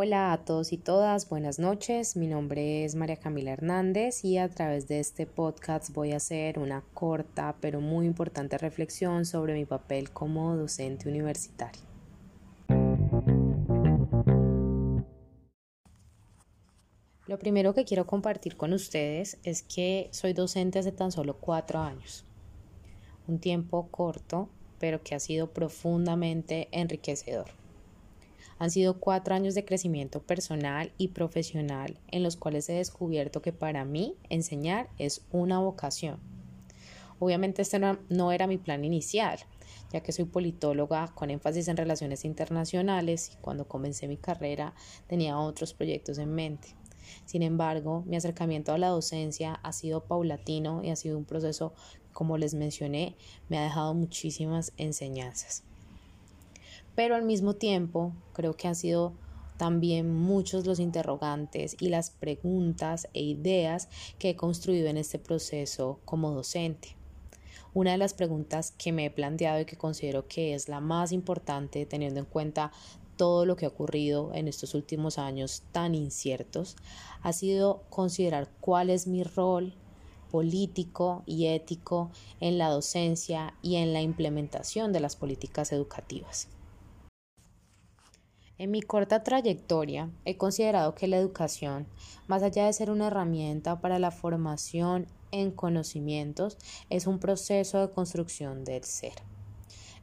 Hola 0.00 0.32
a 0.32 0.44
todos 0.44 0.72
y 0.72 0.76
todas, 0.76 1.28
buenas 1.28 1.58
noches. 1.58 2.14
Mi 2.14 2.28
nombre 2.28 2.84
es 2.84 2.94
María 2.94 3.16
Camila 3.16 3.50
Hernández 3.50 4.24
y 4.24 4.38
a 4.38 4.48
través 4.48 4.86
de 4.86 5.00
este 5.00 5.26
podcast 5.26 5.92
voy 5.92 6.12
a 6.12 6.18
hacer 6.18 6.60
una 6.60 6.84
corta 6.94 7.56
pero 7.60 7.80
muy 7.80 8.06
importante 8.06 8.58
reflexión 8.58 9.24
sobre 9.24 9.54
mi 9.54 9.64
papel 9.64 10.10
como 10.10 10.56
docente 10.56 11.08
universitario. 11.08 11.82
Lo 17.26 17.40
primero 17.40 17.74
que 17.74 17.84
quiero 17.84 18.06
compartir 18.06 18.56
con 18.56 18.72
ustedes 18.72 19.38
es 19.42 19.64
que 19.64 20.10
soy 20.12 20.32
docente 20.32 20.78
hace 20.78 20.92
tan 20.92 21.10
solo 21.10 21.38
cuatro 21.38 21.80
años. 21.80 22.24
Un 23.26 23.40
tiempo 23.40 23.88
corto, 23.90 24.48
pero 24.78 25.02
que 25.02 25.16
ha 25.16 25.18
sido 25.18 25.48
profundamente 25.52 26.68
enriquecedor. 26.70 27.48
Han 28.58 28.70
sido 28.72 28.98
cuatro 28.98 29.34
años 29.34 29.54
de 29.54 29.64
crecimiento 29.64 30.20
personal 30.20 30.92
y 30.98 31.08
profesional 31.08 32.00
en 32.08 32.24
los 32.24 32.36
cuales 32.36 32.68
he 32.68 32.74
descubierto 32.74 33.40
que 33.40 33.52
para 33.52 33.84
mí 33.84 34.16
enseñar 34.28 34.88
es 34.98 35.22
una 35.30 35.60
vocación. 35.60 36.18
Obviamente 37.20 37.62
este 37.62 37.78
no, 37.78 38.32
era 38.32 38.46
mi 38.46 38.58
plan 38.58 38.84
inicial, 38.84 39.38
ya 39.92 40.00
que 40.00 40.12
soy 40.12 40.24
politóloga 40.24 41.08
con 41.14 41.30
énfasis 41.30 41.68
en 41.68 41.76
relaciones 41.76 42.24
internacionales 42.24 43.30
y 43.32 43.36
cuando 43.36 43.68
comencé 43.68 44.08
mi 44.08 44.16
carrera 44.16 44.74
tenía 45.06 45.38
otros 45.38 45.72
proyectos 45.72 46.18
en 46.18 46.34
mente. 46.34 46.74
Sin 47.26 47.42
embargo, 47.42 48.02
mi 48.06 48.16
acercamiento 48.16 48.72
a 48.72 48.78
la 48.78 48.88
docencia 48.88 49.54
ha 49.62 49.72
sido 49.72 50.04
paulatino 50.04 50.82
y 50.82 50.90
ha 50.90 50.96
sido 50.96 51.16
un 51.16 51.24
proceso, 51.24 51.74
como 52.12 52.38
les 52.38 52.54
mencioné, 52.54 53.16
me 53.48 53.58
ha 53.58 53.62
dejado 53.62 53.94
muchísimas 53.94 54.72
enseñanzas 54.76 55.64
pero 56.98 57.14
al 57.14 57.22
mismo 57.22 57.54
tiempo 57.54 58.12
creo 58.32 58.56
que 58.56 58.66
han 58.66 58.74
sido 58.74 59.12
también 59.56 60.12
muchos 60.12 60.66
los 60.66 60.80
interrogantes 60.80 61.76
y 61.78 61.90
las 61.90 62.10
preguntas 62.10 63.06
e 63.14 63.22
ideas 63.22 63.88
que 64.18 64.30
he 64.30 64.36
construido 64.36 64.88
en 64.88 64.96
este 64.96 65.20
proceso 65.20 66.00
como 66.04 66.32
docente. 66.32 66.96
Una 67.72 67.92
de 67.92 67.98
las 67.98 68.14
preguntas 68.14 68.72
que 68.76 68.90
me 68.90 69.04
he 69.04 69.10
planteado 69.12 69.60
y 69.60 69.64
que 69.64 69.76
considero 69.76 70.26
que 70.26 70.54
es 70.54 70.68
la 70.68 70.80
más 70.80 71.12
importante 71.12 71.86
teniendo 71.86 72.18
en 72.18 72.26
cuenta 72.26 72.72
todo 73.16 73.46
lo 73.46 73.54
que 73.54 73.66
ha 73.66 73.68
ocurrido 73.68 74.32
en 74.34 74.48
estos 74.48 74.74
últimos 74.74 75.18
años 75.18 75.62
tan 75.70 75.94
inciertos 75.94 76.74
ha 77.22 77.32
sido 77.32 77.84
considerar 77.90 78.50
cuál 78.58 78.90
es 78.90 79.06
mi 79.06 79.22
rol 79.22 79.72
político 80.32 81.22
y 81.26 81.46
ético 81.46 82.10
en 82.40 82.58
la 82.58 82.70
docencia 82.70 83.54
y 83.62 83.76
en 83.76 83.92
la 83.92 84.02
implementación 84.02 84.92
de 84.92 84.98
las 84.98 85.14
políticas 85.14 85.70
educativas. 85.70 86.48
En 88.58 88.72
mi 88.72 88.82
corta 88.82 89.22
trayectoria 89.22 90.10
he 90.24 90.36
considerado 90.36 90.96
que 90.96 91.06
la 91.06 91.16
educación, 91.16 91.86
más 92.26 92.42
allá 92.42 92.66
de 92.66 92.72
ser 92.72 92.90
una 92.90 93.06
herramienta 93.06 93.80
para 93.80 94.00
la 94.00 94.10
formación 94.10 95.06
en 95.30 95.52
conocimientos, 95.52 96.58
es 96.90 97.06
un 97.06 97.20
proceso 97.20 97.78
de 97.78 97.92
construcción 97.92 98.64
del 98.64 98.82
ser. 98.82 99.14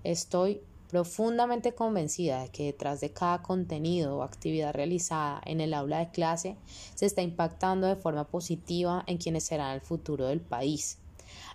Estoy 0.06 0.61
profundamente 0.88 1.73
convencida 1.73 2.44
de 2.44 2.50
que 2.50 2.64
detrás 2.67 3.02
de 3.02 3.11
cada 3.11 3.42
contenido 3.42 4.16
o 4.16 4.23
actividad 4.23 4.73
realizada 4.73 5.42
en 5.45 5.59
el 5.59 5.73
aula 5.73 6.00
de 6.00 6.11
clase 6.11 6.56
se 6.94 7.08
está 7.08 7.22
impactando 7.22 7.88
de 7.88 7.98
forma 7.98 8.26
positiva 8.26 9.03
en 9.08 9.17
quienes 9.17 9.44
serán 9.44 9.73
el 9.73 9.81
futuro 9.81 10.28
del 10.28 10.39
país 10.39 10.98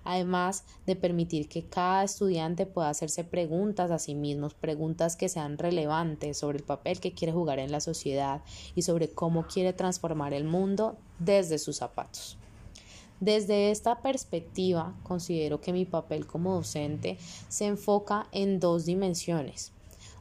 además 0.04 0.64
de 0.86 0.96
permitir 0.96 1.48
que 1.48 1.64
cada 1.64 2.04
estudiante 2.04 2.66
pueda 2.66 2.90
hacerse 2.90 3.24
preguntas 3.24 3.90
a 3.90 3.98
sí 3.98 4.14
mismos, 4.14 4.54
preguntas 4.54 5.16
que 5.16 5.28
sean 5.28 5.58
relevantes 5.58 6.38
sobre 6.38 6.58
el 6.58 6.64
papel 6.64 7.00
que 7.00 7.12
quiere 7.12 7.32
jugar 7.32 7.58
en 7.58 7.72
la 7.72 7.80
sociedad 7.80 8.42
y 8.74 8.82
sobre 8.82 9.08
cómo 9.08 9.46
quiere 9.46 9.72
transformar 9.72 10.32
el 10.32 10.44
mundo 10.44 10.96
desde 11.18 11.58
sus 11.58 11.76
zapatos. 11.76 12.36
Desde 13.20 13.70
esta 13.70 14.00
perspectiva, 14.00 14.94
considero 15.02 15.60
que 15.60 15.74
mi 15.74 15.84
papel 15.84 16.26
como 16.26 16.54
docente 16.54 17.18
se 17.48 17.66
enfoca 17.66 18.26
en 18.32 18.60
dos 18.60 18.86
dimensiones. 18.86 19.72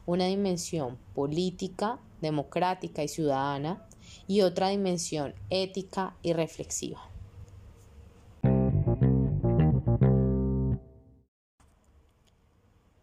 Una 0.04 0.26
dimensión 0.26 0.98
política, 1.14 1.98
democrática 2.20 3.02
y 3.02 3.08
ciudadana 3.08 3.86
y 4.26 4.42
otra 4.42 4.68
dimensión 4.68 5.34
ética 5.48 6.14
y 6.22 6.34
reflexiva. 6.34 7.09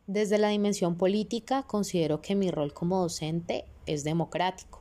Desde 0.07 0.38
la 0.38 0.47
dimensión 0.47 0.95
política, 0.95 1.63
considero 1.63 2.22
que 2.22 2.34
mi 2.34 2.50
rol 2.50 2.73
como 2.73 3.01
docente 3.01 3.66
es 3.85 4.06
democrático, 4.06 4.79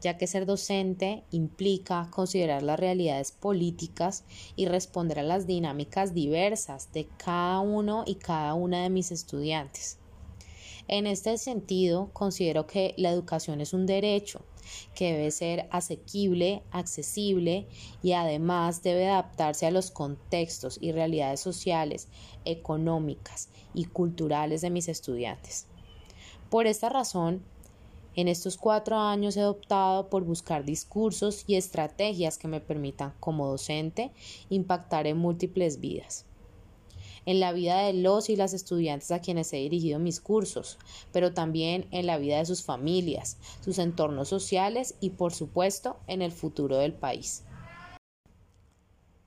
ya 0.00 0.16
que 0.16 0.28
ser 0.28 0.46
docente 0.46 1.24
implica 1.32 2.08
considerar 2.12 2.62
las 2.62 2.78
realidades 2.78 3.32
políticas 3.32 4.22
y 4.54 4.66
responder 4.66 5.18
a 5.18 5.24
las 5.24 5.48
dinámicas 5.48 6.14
diversas 6.14 6.92
de 6.92 7.08
cada 7.16 7.58
uno 7.58 8.04
y 8.06 8.14
cada 8.14 8.54
una 8.54 8.84
de 8.84 8.90
mis 8.90 9.10
estudiantes. 9.10 9.98
En 10.86 11.08
este 11.08 11.36
sentido, 11.36 12.10
considero 12.12 12.68
que 12.68 12.94
la 12.96 13.10
educación 13.10 13.60
es 13.60 13.72
un 13.72 13.86
derecho 13.86 14.44
que 14.94 15.12
debe 15.12 15.30
ser 15.30 15.68
asequible, 15.70 16.62
accesible 16.70 17.66
y 18.02 18.12
además 18.12 18.82
debe 18.82 19.08
adaptarse 19.08 19.66
a 19.66 19.70
los 19.70 19.90
contextos 19.90 20.78
y 20.80 20.92
realidades 20.92 21.40
sociales, 21.40 22.08
económicas 22.44 23.48
y 23.74 23.84
culturales 23.84 24.60
de 24.60 24.70
mis 24.70 24.88
estudiantes. 24.88 25.66
Por 26.50 26.66
esta 26.66 26.88
razón, 26.88 27.42
en 28.14 28.28
estos 28.28 28.56
cuatro 28.56 28.98
años 28.98 29.36
he 29.36 29.44
optado 29.44 30.08
por 30.08 30.24
buscar 30.24 30.64
discursos 30.64 31.44
y 31.46 31.54
estrategias 31.54 32.38
que 32.38 32.48
me 32.48 32.60
permitan, 32.60 33.14
como 33.20 33.46
docente, 33.46 34.10
impactar 34.50 35.06
en 35.06 35.18
múltiples 35.18 35.80
vidas 35.80 36.24
en 37.28 37.40
la 37.40 37.52
vida 37.52 37.82
de 37.82 37.92
los 37.92 38.30
y 38.30 38.36
las 38.36 38.54
estudiantes 38.54 39.10
a 39.10 39.20
quienes 39.20 39.52
he 39.52 39.58
dirigido 39.58 39.98
mis 39.98 40.18
cursos, 40.18 40.78
pero 41.12 41.34
también 41.34 41.86
en 41.90 42.06
la 42.06 42.16
vida 42.16 42.38
de 42.38 42.46
sus 42.46 42.62
familias, 42.62 43.36
sus 43.62 43.78
entornos 43.78 44.30
sociales 44.30 44.94
y 45.02 45.10
por 45.10 45.34
supuesto 45.34 45.98
en 46.06 46.22
el 46.22 46.32
futuro 46.32 46.78
del 46.78 46.94
país. 46.94 47.44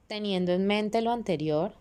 Teniendo 0.07 0.51
en 0.51 0.65
mente 0.65 1.03
lo 1.03 1.11
anterior, 1.11 1.73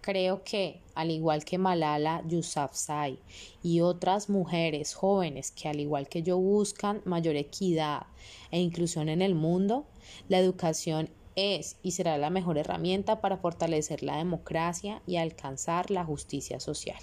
creo 0.00 0.44
que, 0.44 0.80
al 0.94 1.10
igual 1.10 1.44
que 1.44 1.58
Malala 1.58 2.22
Yousafzai 2.28 3.18
y 3.60 3.80
otras 3.80 4.30
mujeres 4.30 4.94
jóvenes 4.94 5.50
que 5.50 5.68
al 5.68 5.80
igual 5.80 6.06
que 6.06 6.22
yo 6.22 6.38
buscan 6.38 7.02
mayor 7.04 7.34
equidad 7.34 8.06
e 8.52 8.60
inclusión 8.60 9.08
en 9.08 9.22
el 9.22 9.34
mundo, 9.34 9.86
la 10.28 10.38
educación 10.38 11.10
es 11.36 11.76
y 11.82 11.92
será 11.92 12.18
la 12.18 12.30
mejor 12.30 12.58
herramienta 12.58 13.20
para 13.20 13.36
fortalecer 13.36 14.02
la 14.02 14.16
democracia 14.16 15.02
y 15.06 15.16
alcanzar 15.16 15.90
la 15.90 16.04
justicia 16.04 16.60
social. 16.60 17.00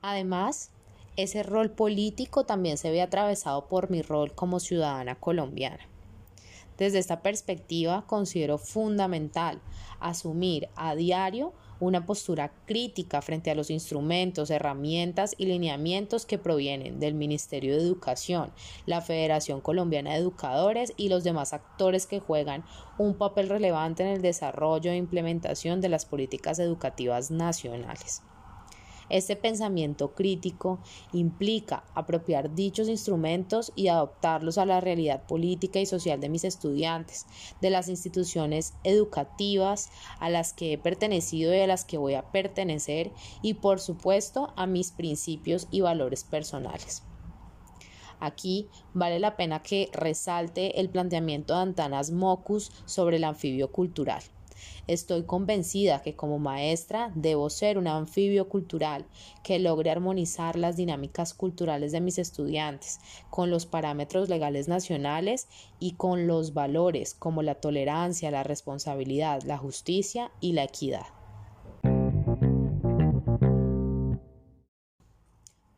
Además, 0.00 0.70
ese 1.16 1.42
rol 1.42 1.70
político 1.70 2.44
también 2.44 2.78
se 2.78 2.90
ve 2.90 3.02
atravesado 3.02 3.68
por 3.68 3.90
mi 3.90 4.02
rol 4.02 4.34
como 4.34 4.60
ciudadana 4.60 5.14
colombiana. 5.14 5.91
Desde 6.78 6.98
esta 6.98 7.22
perspectiva, 7.22 8.04
considero 8.06 8.58
fundamental 8.58 9.60
asumir 10.00 10.68
a 10.74 10.94
diario 10.94 11.52
una 11.80 12.06
postura 12.06 12.52
crítica 12.64 13.22
frente 13.22 13.50
a 13.50 13.56
los 13.56 13.68
instrumentos, 13.68 14.50
herramientas 14.50 15.34
y 15.36 15.46
lineamientos 15.46 16.26
que 16.26 16.38
provienen 16.38 17.00
del 17.00 17.14
Ministerio 17.14 17.76
de 17.76 17.82
Educación, 17.82 18.52
la 18.86 19.00
Federación 19.00 19.60
Colombiana 19.60 20.10
de 20.12 20.18
Educadores 20.18 20.92
y 20.96 21.08
los 21.08 21.24
demás 21.24 21.52
actores 21.52 22.06
que 22.06 22.20
juegan 22.20 22.64
un 22.98 23.14
papel 23.14 23.48
relevante 23.48 24.04
en 24.04 24.10
el 24.10 24.22
desarrollo 24.22 24.92
e 24.92 24.96
implementación 24.96 25.80
de 25.80 25.88
las 25.88 26.04
políticas 26.04 26.60
educativas 26.60 27.32
nacionales. 27.32 28.22
Este 29.12 29.36
pensamiento 29.36 30.14
crítico 30.14 30.78
implica 31.12 31.84
apropiar 31.94 32.54
dichos 32.54 32.88
instrumentos 32.88 33.70
y 33.76 33.88
adoptarlos 33.88 34.56
a 34.56 34.64
la 34.64 34.80
realidad 34.80 35.26
política 35.26 35.80
y 35.80 35.84
social 35.84 36.18
de 36.18 36.30
mis 36.30 36.44
estudiantes, 36.44 37.26
de 37.60 37.68
las 37.68 37.90
instituciones 37.90 38.72
educativas 38.84 39.90
a 40.18 40.30
las 40.30 40.54
que 40.54 40.72
he 40.72 40.78
pertenecido 40.78 41.54
y 41.54 41.60
a 41.60 41.66
las 41.66 41.84
que 41.84 41.98
voy 41.98 42.14
a 42.14 42.32
pertenecer 42.32 43.10
y 43.42 43.52
por 43.52 43.80
supuesto 43.80 44.54
a 44.56 44.66
mis 44.66 44.92
principios 44.92 45.68
y 45.70 45.82
valores 45.82 46.24
personales. 46.24 47.02
Aquí 48.18 48.70
vale 48.94 49.20
la 49.20 49.36
pena 49.36 49.62
que 49.62 49.90
resalte 49.92 50.80
el 50.80 50.88
planteamiento 50.88 51.54
de 51.54 51.60
Antanas 51.60 52.12
Mocus 52.12 52.72
sobre 52.86 53.18
el 53.18 53.24
anfibio 53.24 53.70
cultural. 53.72 54.22
Estoy 54.86 55.24
convencida 55.24 56.02
que 56.02 56.16
como 56.16 56.38
maestra 56.38 57.12
debo 57.14 57.50
ser 57.50 57.78
un 57.78 57.86
anfibio 57.86 58.48
cultural 58.48 59.06
que 59.42 59.58
logre 59.58 59.90
armonizar 59.90 60.56
las 60.56 60.76
dinámicas 60.76 61.34
culturales 61.34 61.92
de 61.92 62.00
mis 62.00 62.18
estudiantes 62.18 63.00
con 63.30 63.50
los 63.50 63.66
parámetros 63.66 64.28
legales 64.28 64.68
nacionales 64.68 65.48
y 65.78 65.92
con 65.92 66.26
los 66.26 66.54
valores 66.54 67.14
como 67.14 67.42
la 67.42 67.56
tolerancia, 67.56 68.30
la 68.30 68.42
responsabilidad, 68.42 69.42
la 69.42 69.58
justicia 69.58 70.32
y 70.40 70.52
la 70.52 70.64
equidad. 70.64 71.06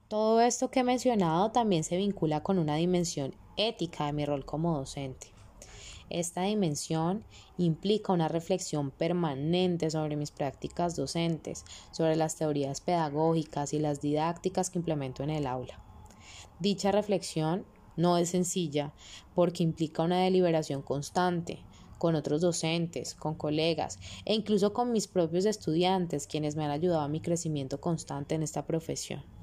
Todo 0.09 0.41
esto 0.41 0.71
que 0.71 0.81
he 0.81 0.85
mencionado 0.85 1.51
también 1.51 1.83
se 1.83 1.97
vincula 1.97 2.43
con 2.43 2.59
una 2.59 2.77
dimensión 2.77 3.35
ética 3.57 4.07
de 4.07 4.13
mi 4.13 4.25
rol 4.25 4.45
como 4.45 4.77
docente. 4.77 5.34
Esta 6.11 6.43
dimensión 6.43 7.25
implica 7.59 8.13
una 8.13 8.29
reflexión 8.29 8.91
permanente 8.91 9.91
sobre 9.91 10.17
mis 10.17 10.31
prácticas 10.31 10.97
docentes, 10.97 11.65
sobre 11.93 12.17
las 12.17 12.37
teorías 12.37 12.81
pedagógicas 12.81 13.73
y 13.73 13.79
las 13.79 14.01
didácticas 14.01 14.71
que 14.71 14.79
implemento 14.79 15.23
en 15.23 15.31
el 15.31 15.47
aula. 15.47 15.83
Dicha 16.61 16.93
reflexión 16.93 17.65
no 17.97 18.19
es 18.19 18.31
sencilla 18.31 18.93
porque 19.35 19.63
implica 19.63 20.03
una 20.03 20.21
deliberación 20.21 20.83
constante 20.83 21.61
con 21.99 22.17
otros 22.17 22.43
docentes, 22.43 23.15
con 23.15 23.35
colegas 23.35 23.99
e 24.25 24.35
incluso 24.35 24.73
con 24.73 24.93
mis 24.93 25.09
propios 25.09 25.47
estudiantes, 25.47 26.27
quienes 26.27 26.55
me 26.55 26.65
han 26.65 26.71
ayudado 26.71 27.01
a 27.01 27.09
mi 27.09 27.21
crecimiento 27.21 27.81
constante 27.81 28.35
en 28.35 28.43
esta 28.43 28.67
profesión. 28.67 29.34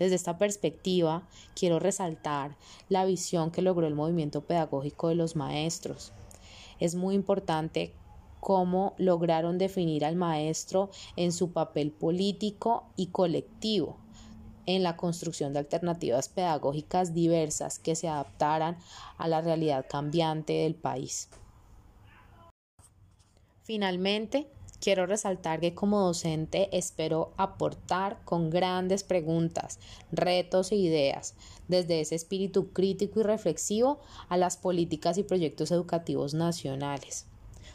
Desde 0.00 0.14
esta 0.14 0.38
perspectiva, 0.38 1.28
quiero 1.54 1.78
resaltar 1.78 2.56
la 2.88 3.04
visión 3.04 3.50
que 3.50 3.60
logró 3.60 3.86
el 3.86 3.94
movimiento 3.94 4.40
pedagógico 4.40 5.08
de 5.08 5.14
los 5.14 5.36
maestros. 5.36 6.14
Es 6.78 6.94
muy 6.94 7.14
importante 7.14 7.92
cómo 8.40 8.94
lograron 8.96 9.58
definir 9.58 10.06
al 10.06 10.16
maestro 10.16 10.88
en 11.16 11.32
su 11.32 11.52
papel 11.52 11.92
político 11.92 12.86
y 12.96 13.08
colectivo 13.08 13.98
en 14.64 14.82
la 14.82 14.96
construcción 14.96 15.52
de 15.52 15.58
alternativas 15.58 16.30
pedagógicas 16.30 17.12
diversas 17.12 17.78
que 17.78 17.94
se 17.94 18.08
adaptaran 18.08 18.78
a 19.18 19.28
la 19.28 19.42
realidad 19.42 19.84
cambiante 19.86 20.54
del 20.54 20.76
país. 20.76 21.28
Finalmente, 23.64 24.48
Quiero 24.80 25.04
resaltar 25.04 25.60
que 25.60 25.74
como 25.74 26.00
docente 26.00 26.70
espero 26.72 27.32
aportar 27.36 28.24
con 28.24 28.48
grandes 28.48 29.04
preguntas, 29.04 29.78
retos 30.10 30.72
e 30.72 30.76
ideas, 30.76 31.34
desde 31.68 32.00
ese 32.00 32.14
espíritu 32.14 32.72
crítico 32.72 33.20
y 33.20 33.22
reflexivo 33.22 34.00
a 34.30 34.38
las 34.38 34.56
políticas 34.56 35.18
y 35.18 35.22
proyectos 35.22 35.70
educativos 35.70 36.32
nacionales. 36.32 37.26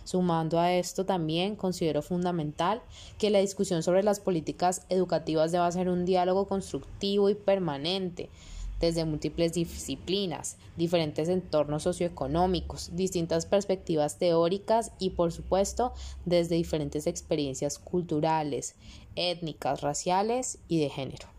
Sumando 0.03 0.59
a 0.59 0.73
esto 0.73 1.05
también 1.05 1.55
considero 1.55 2.01
fundamental 2.01 2.81
que 3.19 3.29
la 3.29 3.39
discusión 3.39 3.83
sobre 3.83 4.01
las 4.01 4.19
políticas 4.19 4.81
educativas 4.89 5.51
deba 5.51 5.71
ser 5.71 5.89
un 5.89 6.05
diálogo 6.05 6.47
constructivo 6.47 7.29
y 7.29 7.35
permanente 7.35 8.29
desde 8.79 9.05
múltiples 9.05 9.53
disciplinas, 9.53 10.57
diferentes 10.75 11.29
entornos 11.29 11.83
socioeconómicos, 11.83 12.95
distintas 12.95 13.45
perspectivas 13.45 14.17
teóricas 14.17 14.91
y 14.99 15.11
por 15.11 15.31
supuesto 15.31 15.93
desde 16.25 16.55
diferentes 16.55 17.07
experiencias 17.07 17.79
culturales, 17.79 18.75
étnicas, 19.15 19.81
raciales 19.81 20.59
y 20.67 20.79
de 20.79 20.89
género. 20.89 21.34